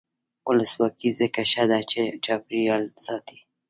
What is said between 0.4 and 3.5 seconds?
ولسواکي ځکه ښه ده چې چاپیریال ساتي.